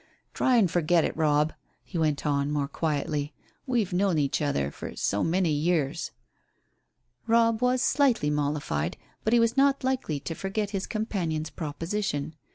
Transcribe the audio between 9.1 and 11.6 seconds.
but he was not likely to forget his companion's